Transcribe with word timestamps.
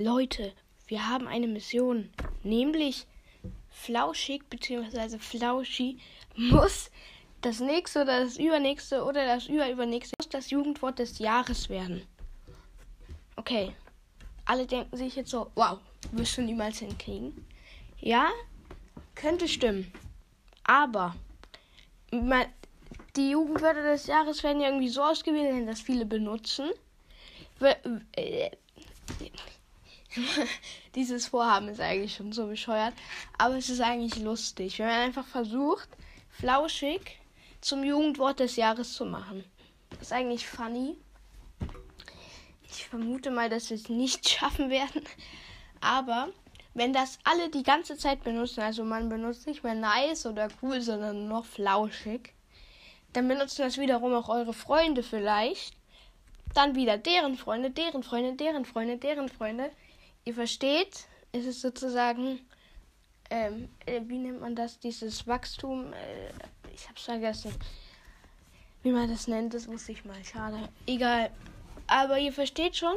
Leute, 0.00 0.52
wir 0.86 1.08
haben 1.08 1.26
eine 1.26 1.48
Mission. 1.48 2.08
Nämlich 2.44 3.06
Flauschig 3.68 4.48
bzw. 4.48 5.18
Flauschi 5.18 5.98
muss 6.36 6.92
das 7.40 7.58
nächste 7.58 8.02
oder 8.02 8.24
das 8.24 8.36
übernächste 8.36 9.02
oder 9.02 9.26
das 9.26 9.48
überübernächste 9.48 10.14
muss 10.18 10.28
das 10.28 10.50
Jugendwort 10.50 11.00
des 11.00 11.18
Jahres 11.18 11.68
werden. 11.68 12.06
Okay. 13.34 13.74
Alle 14.44 14.66
denken 14.66 14.96
sich 14.96 15.16
jetzt 15.16 15.30
so, 15.30 15.50
wow, 15.56 15.78
wirst 16.12 16.38
du 16.38 16.42
niemals 16.42 16.78
hinkriegen. 16.78 17.44
Ja, 18.00 18.28
könnte 19.16 19.48
stimmen. 19.48 19.92
Aber 20.62 21.16
die 23.16 23.30
Jugendwörter 23.30 23.82
des 23.82 24.06
Jahres 24.06 24.44
werden 24.44 24.60
ja 24.60 24.68
irgendwie 24.68 24.88
so 24.88 25.02
ausgewählt, 25.02 25.68
dass 25.68 25.80
viele 25.80 26.06
benutzen. 26.06 26.70
Dieses 30.94 31.26
Vorhaben 31.26 31.68
ist 31.68 31.80
eigentlich 31.80 32.14
schon 32.14 32.32
so 32.32 32.46
bescheuert, 32.46 32.94
aber 33.36 33.56
es 33.56 33.68
ist 33.68 33.80
eigentlich 33.80 34.16
lustig, 34.16 34.78
wenn 34.78 34.86
man 34.86 35.00
einfach 35.00 35.26
versucht, 35.26 35.88
flauschig 36.30 37.18
zum 37.60 37.84
Jugendwort 37.84 38.40
des 38.40 38.56
Jahres 38.56 38.92
zu 38.92 39.04
machen. 39.04 39.44
Das 39.90 40.02
ist 40.02 40.12
eigentlich 40.12 40.46
funny. 40.46 40.96
Ich 42.70 42.86
vermute 42.86 43.30
mal, 43.30 43.48
dass 43.48 43.70
wir 43.70 43.76
es 43.76 43.88
nicht 43.88 44.28
schaffen 44.30 44.70
werden, 44.70 45.02
aber 45.80 46.28
wenn 46.74 46.92
das 46.92 47.18
alle 47.24 47.48
die 47.48 47.64
ganze 47.64 47.96
Zeit 47.96 48.22
benutzen, 48.22 48.60
also 48.60 48.84
man 48.84 49.08
benutzt 49.08 49.46
nicht 49.46 49.64
mehr 49.64 49.74
nice 49.74 50.26
oder 50.26 50.48
cool, 50.62 50.80
sondern 50.80 51.26
noch 51.26 51.44
flauschig, 51.44 52.34
dann 53.12 53.26
benutzen 53.26 53.62
das 53.62 53.78
wiederum 53.78 54.14
auch 54.14 54.28
eure 54.28 54.52
Freunde 54.52 55.02
vielleicht. 55.02 55.74
Dann 56.54 56.76
wieder 56.76 56.96
deren 56.96 57.36
Freunde, 57.36 57.70
deren 57.70 58.02
Freunde, 58.02 58.34
deren 58.34 58.64
Freunde, 58.64 58.96
deren 58.96 59.28
Freunde. 59.28 59.70
Ihr 60.28 60.34
versteht, 60.34 61.06
es 61.32 61.46
ist 61.46 61.62
sozusagen, 61.62 62.38
ähm, 63.30 63.70
äh, 63.86 64.02
wie 64.04 64.18
nennt 64.18 64.42
man 64.42 64.54
das, 64.54 64.78
dieses 64.78 65.26
Wachstum, 65.26 65.94
äh, 65.94 66.28
ich 66.74 66.86
hab's 66.86 67.04
vergessen, 67.04 67.50
wie 68.82 68.90
man 68.90 69.08
das 69.08 69.26
nennt, 69.26 69.54
das 69.54 69.66
wusste 69.68 69.92
ich 69.92 70.04
mal, 70.04 70.22
schade. 70.22 70.68
Egal, 70.86 71.30
aber 71.86 72.18
ihr 72.18 72.34
versteht 72.34 72.76
schon, 72.76 72.92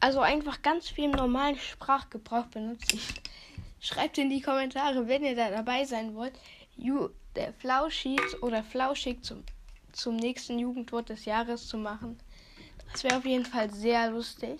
also 0.00 0.18
einfach 0.18 0.62
ganz 0.62 0.88
viel 0.88 1.04
im 1.04 1.12
normalen 1.12 1.56
Sprachgebrauch 1.56 2.46
benutzen. 2.46 2.98
Schreibt 3.78 4.18
in 4.18 4.30
die 4.30 4.40
Kommentare, 4.40 5.06
wenn 5.06 5.24
ihr 5.24 5.36
da 5.36 5.48
dabei 5.48 5.84
sein 5.84 6.16
wollt, 6.16 6.34
you, 6.76 7.10
der 7.36 7.52
Flauschig 7.52 8.42
oder 8.42 8.64
Flauschig 8.64 9.22
zum, 9.22 9.44
zum 9.92 10.16
nächsten 10.16 10.58
Jugendwort 10.58 11.08
des 11.08 11.24
Jahres 11.24 11.68
zu 11.68 11.76
machen. 11.76 12.18
Das 12.90 13.04
wäre 13.04 13.18
auf 13.18 13.24
jeden 13.24 13.46
Fall 13.46 13.70
sehr 13.70 14.10
lustig. 14.10 14.58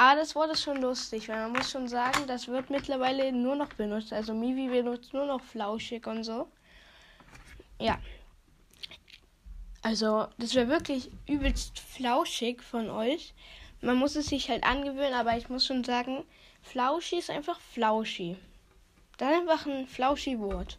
Aber 0.00 0.18
das 0.18 0.34
Wort 0.34 0.50
ist 0.50 0.62
schon 0.62 0.80
lustig, 0.80 1.28
weil 1.28 1.36
man 1.36 1.52
muss 1.52 1.70
schon 1.70 1.86
sagen, 1.86 2.26
das 2.26 2.48
wird 2.48 2.70
mittlerweile 2.70 3.30
nur 3.32 3.54
noch 3.54 3.68
benutzt. 3.74 4.14
Also 4.14 4.32
Mivi 4.32 4.68
benutzt 4.68 5.12
nur 5.12 5.26
noch 5.26 5.42
flauschig 5.42 6.06
und 6.06 6.24
so. 6.24 6.50
Ja. 7.78 7.98
Also, 9.82 10.26
das 10.38 10.54
wäre 10.54 10.68
wirklich 10.68 11.10
übelst 11.28 11.78
flauschig 11.78 12.62
von 12.62 12.88
euch. 12.88 13.34
Man 13.82 13.98
muss 13.98 14.16
es 14.16 14.28
sich 14.28 14.48
halt 14.48 14.64
angewöhnen, 14.64 15.12
aber 15.12 15.36
ich 15.36 15.50
muss 15.50 15.66
schon 15.66 15.84
sagen, 15.84 16.24
Flauschi 16.62 17.18
ist 17.18 17.28
einfach 17.28 17.60
Flauschi. 17.60 18.38
Dann 19.18 19.34
einfach 19.34 19.66
ein 19.66 19.86
Flauschi-Wort. 19.86 20.78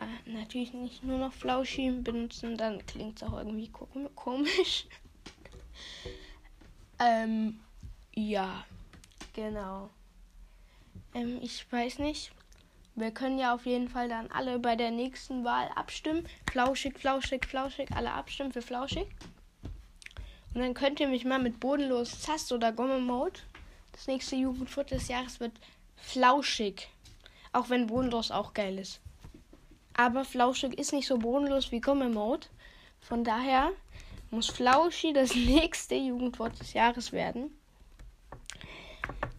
Äh, 0.00 0.28
natürlich 0.28 0.72
nicht 0.72 1.04
nur 1.04 1.18
noch 1.18 1.32
Flauschi 1.32 1.88
benutzen, 1.92 2.56
dann 2.56 2.84
klingt 2.84 3.18
es 3.18 3.22
auch 3.22 3.38
irgendwie 3.38 3.70
komisch. 4.16 4.86
ähm, 6.98 7.60
ja, 8.16 8.64
genau. 9.34 9.90
Ähm, 11.14 11.38
ich 11.42 11.70
weiß 11.70 11.98
nicht. 11.98 12.32
Wir 12.96 13.10
können 13.10 13.38
ja 13.38 13.54
auf 13.54 13.66
jeden 13.66 13.88
Fall 13.88 14.08
dann 14.08 14.30
alle 14.30 14.60
bei 14.60 14.76
der 14.76 14.92
nächsten 14.92 15.42
Wahl 15.44 15.68
abstimmen. 15.74 16.28
Flauschig, 16.48 16.98
flauschig, 16.98 17.44
flauschig. 17.44 17.90
Alle 17.92 18.12
abstimmen 18.12 18.52
für 18.52 18.62
flauschig. 18.62 19.08
Und 20.54 20.60
dann 20.60 20.74
könnt 20.74 21.00
ihr 21.00 21.08
mich 21.08 21.24
mal 21.24 21.40
mit 21.40 21.58
bodenlos 21.58 22.20
Zast 22.20 22.52
oder 22.52 22.70
Gomme 22.70 23.00
Mode. 23.00 23.40
Das 23.90 24.06
nächste 24.06 24.36
Jugendwort 24.36 24.92
des 24.92 25.08
Jahres 25.08 25.40
wird 25.40 25.52
flauschig. 25.96 26.88
Auch 27.52 27.68
wenn 27.68 27.88
bodenlos 27.88 28.30
auch 28.30 28.54
geil 28.54 28.78
ist. 28.78 29.00
Aber 29.94 30.24
flauschig 30.24 30.78
ist 30.78 30.92
nicht 30.92 31.08
so 31.08 31.18
bodenlos 31.18 31.72
wie 31.72 31.80
Gomme 31.80 32.08
Mode. 32.08 32.46
Von 33.00 33.24
daher 33.24 33.72
muss 34.30 34.48
Flauschi 34.48 35.12
das 35.12 35.34
nächste 35.34 35.96
Jugendwort 35.96 36.60
des 36.60 36.72
Jahres 36.72 37.10
werden. 37.10 37.50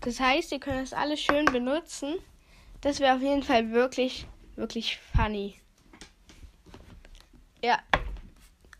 Das 0.05 0.19
heißt, 0.19 0.51
ihr 0.51 0.59
könnt 0.59 0.83
das 0.83 0.93
alles 0.93 1.19
schön 1.19 1.45
benutzen. 1.45 2.19
Das 2.81 2.99
wäre 2.99 3.15
auf 3.15 3.21
jeden 3.21 3.41
Fall 3.41 3.71
wirklich, 3.71 4.27
wirklich 4.55 4.99
funny. 4.99 5.59
Ja, 7.63 7.79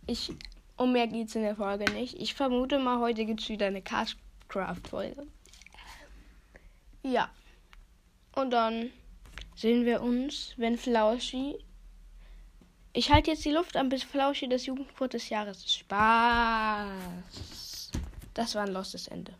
ich, 0.06 0.32
um 0.78 0.92
mehr 0.92 1.08
geht 1.08 1.30
es 1.30 1.36
in 1.36 1.42
der 1.42 1.56
Folge 1.56 1.92
nicht. 1.94 2.14
Ich 2.20 2.36
vermute 2.36 2.78
mal, 2.78 3.00
heute 3.00 3.26
gibt 3.26 3.42
es 3.42 3.50
wieder 3.50 3.66
eine 3.66 3.82
Castcraft-Folge. 3.82 5.26
Ja. 7.02 7.32
Und 8.36 8.52
dann 8.52 8.92
sehen 9.56 9.84
wir 9.84 10.04
uns, 10.04 10.54
wenn 10.58 10.78
Flauschi. 10.78 11.56
Ich 12.94 13.12
halte 13.12 13.32
jetzt 13.32 13.46
die 13.46 13.52
Luft 13.52 13.76
an, 13.78 13.90
bis 13.90 14.04
Flauschi 14.04 14.48
das 14.48 14.68
Jugendwort 14.68 15.14
des 15.14 15.30
Jahres 15.30 15.58
ist. 15.66 15.76
Spaß. 15.80 16.92
Das 18.36 18.54
war 18.54 18.66
ein 18.66 18.74
lostes 18.74 19.08
Ende. 19.08 19.34